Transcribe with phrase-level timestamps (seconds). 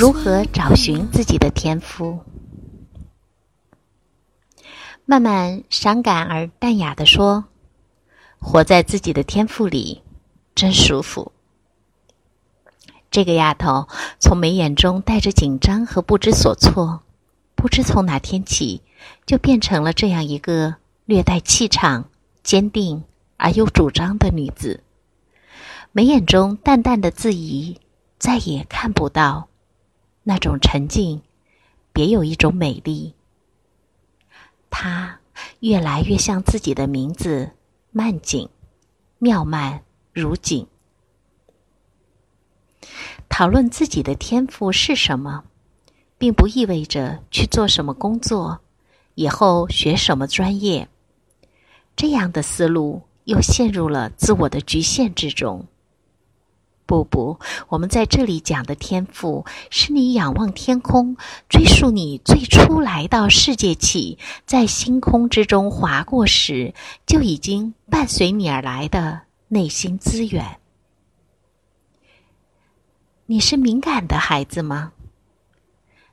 [0.00, 2.20] 如何找寻自己的天赋？
[5.04, 7.44] 慢慢伤感而淡雅的说
[8.40, 10.00] ：“活在自己的天赋里，
[10.54, 11.32] 真舒服。”
[13.12, 17.02] 这个丫头从眉眼中带着紧张和不知所措，
[17.54, 18.80] 不知从哪天起，
[19.26, 22.06] 就变成了这样一个略带气场、
[22.42, 23.04] 坚定
[23.36, 24.82] 而又主张的女子。
[25.92, 27.78] 眉眼中淡淡的自疑，
[28.18, 29.49] 再也看不到。
[30.22, 31.22] 那种沉静，
[31.92, 33.14] 别有一种美丽。
[34.68, 35.20] 他
[35.60, 37.50] 越来越像自己的名字——
[37.90, 38.48] 曼景，
[39.18, 39.82] 妙曼
[40.12, 40.66] 如景。
[43.28, 45.44] 讨论自己的天赋是什么，
[46.18, 48.60] 并不意味着去做什么工作，
[49.14, 50.88] 以后学什么专业。
[51.96, 55.66] 这样的思路又陷入了自我的局限之中。
[56.90, 57.38] 不不，
[57.68, 61.16] 我们在这里讲的天赋，是你仰望天空，
[61.48, 66.74] 追溯你最初来到世界起，在星空之中划过时，
[67.06, 70.58] 就已经伴随你而来的内心资源。
[73.26, 74.90] 你是敏感的孩子吗？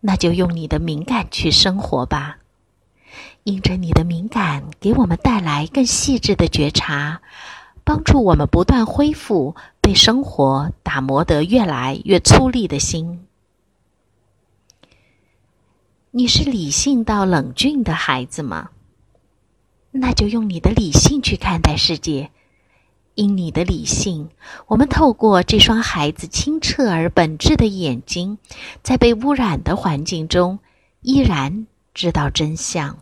[0.00, 2.38] 那就用你的敏感去生活吧，
[3.44, 7.20] 因着你的敏感，给我们带来更细致的觉察。
[7.84, 13.26] 帮助我们不断恢复被生活打磨得越来越粗粝的心。
[16.10, 18.70] 你是理性到冷峻的孩子吗？
[19.90, 22.30] 那就用你的理性去看待世界。
[23.14, 24.30] 因你的理性，
[24.66, 28.38] 我们透过这双孩子清澈而本质的眼睛，
[28.82, 30.60] 在被污染的环境中，
[31.02, 32.96] 依然知道真相。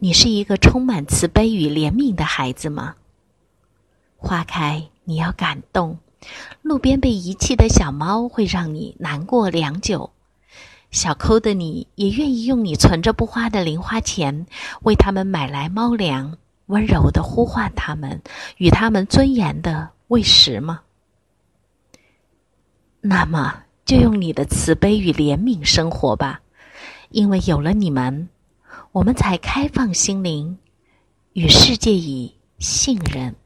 [0.00, 2.94] 你是一个充满慈悲与怜悯的孩子吗？
[4.16, 5.96] 花开，你要感动；
[6.62, 10.10] 路边被遗弃的小猫会让你难过良久。
[10.92, 14.46] 小抠的你也愿意用你存着不花的零花钱，
[14.82, 18.22] 为他们买来猫粮，温柔的呼唤他们，
[18.58, 20.82] 与他们尊严的喂食吗？
[23.00, 26.40] 那么，就用你的慈悲与怜悯生活吧，
[27.10, 28.28] 因为有了你们。
[28.98, 30.58] 我们才开放心灵，
[31.32, 33.36] 与世界以信任。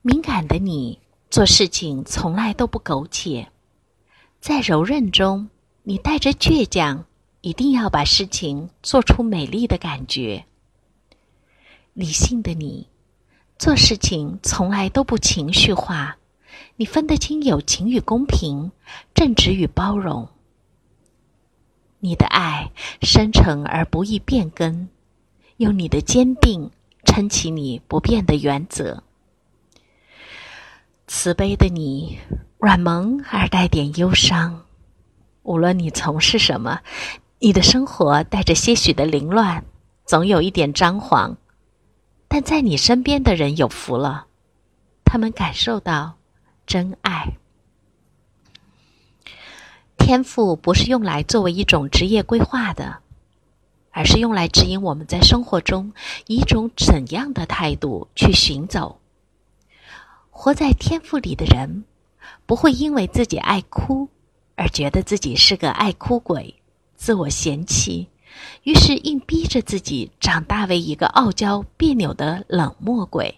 [0.00, 3.48] 敏感的你做事情从来都不苟且，
[4.38, 5.50] 在柔韧中，
[5.82, 7.04] 你带着倔强，
[7.40, 10.44] 一定要把事情做出美丽的感觉。
[11.94, 12.86] 理性的你
[13.58, 16.16] 做事情从来都不情绪化，
[16.76, 18.70] 你分得清友情与公平，
[19.12, 20.28] 正直与包容。
[22.04, 22.70] 你的爱
[23.00, 24.90] 深沉而不易变更，
[25.56, 26.70] 用你的坚定
[27.02, 29.02] 撑起你不变的原则。
[31.06, 32.18] 慈悲的你，
[32.58, 34.66] 软萌而带点忧伤。
[35.44, 36.80] 无论你从事什么，
[37.38, 39.64] 你的生活带着些许的凌乱，
[40.04, 41.38] 总有一点张狂。
[42.28, 44.26] 但在你身边的人有福了，
[45.06, 46.16] 他们感受到
[46.66, 47.38] 真爱。
[50.04, 52.98] 天赋不是用来作为一种职业规划的，
[53.90, 55.94] 而是用来指引我们在生活中
[56.26, 59.00] 以一种怎样的态度去行走。
[60.28, 61.84] 活在天赋里的人，
[62.44, 64.10] 不会因为自己爱哭
[64.56, 66.54] 而觉得自己是个爱哭鬼、
[66.94, 68.08] 自我嫌弃，
[68.64, 73.36] 于是硬逼着自己长大为一个傲娇别扭的冷漠鬼；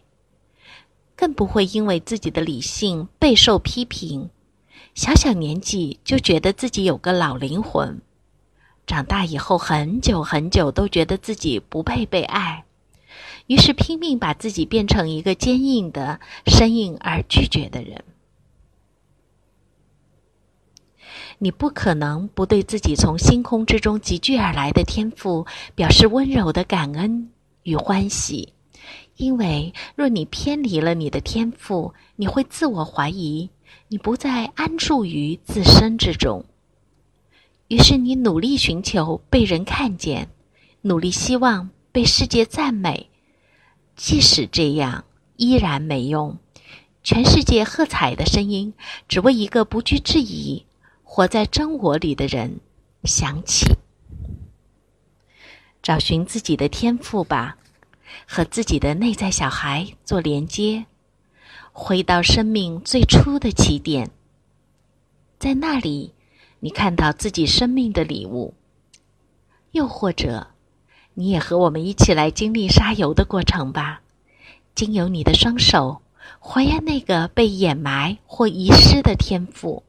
[1.15, 4.31] 更不会因为自己的理性备受批评。
[4.95, 8.01] 小小年纪就觉得自己有个老灵魂，
[8.87, 12.65] 长大以后很久很久都觉得自己不配被爱，
[13.47, 18.05] 于是拼命把自己变成一个坚硬的、生硬而拒绝的人。
[21.39, 27.31] 你不可能不对自己从星空之中集聚而来的天赋表示温柔的感恩
[27.63, 28.55] 与欢喜，
[29.17, 33.51] 因为若你偏离了你的天赋，你会自我怀疑。
[33.89, 36.45] 你不再安住于自身之中，
[37.69, 40.29] 于是你努力寻求被人看见，
[40.83, 43.09] 努力希望被世界赞美。
[43.95, 45.05] 即使这样，
[45.37, 46.39] 依然没用，
[47.03, 48.75] 全世界喝彩的声音，
[49.09, 50.65] 只为一个不惧质疑、
[51.03, 52.61] 活在真我里的人
[53.05, 53.67] 响起。
[55.83, 57.57] 找寻自己的天赋吧，
[58.27, 60.87] 和自己的内在小孩做连接，
[61.73, 64.11] 回到生命最初的起点。
[65.39, 66.15] 在那里，
[66.61, 68.55] 你看到自己生命的礼物。
[69.73, 70.47] 又或者，
[71.15, 74.01] 你也和我们一起来经历沙游的过程吧，
[74.75, 76.01] 经由你的双手。
[76.41, 79.85] 还原那个被掩埋或遗失的天赋，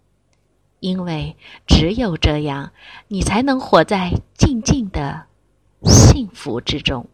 [0.80, 1.36] 因为
[1.66, 2.72] 只有这样，
[3.08, 5.26] 你才能活在静静的
[5.84, 7.08] 幸福之中。